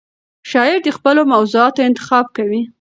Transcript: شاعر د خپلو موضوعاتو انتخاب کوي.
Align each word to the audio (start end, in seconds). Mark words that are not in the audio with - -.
شاعر 0.51 0.77
د 0.85 0.89
خپلو 0.97 1.21
موضوعاتو 1.33 1.79
انتخاب 1.89 2.25
کوي. 2.37 2.61